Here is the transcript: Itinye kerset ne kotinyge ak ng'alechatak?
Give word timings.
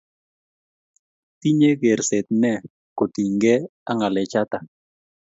Itinye 1.33 1.69
kerset 1.81 2.27
ne 2.41 2.51
kotinyge 2.97 3.55
ak 3.89 3.95
ng'alechatak? 3.95 4.63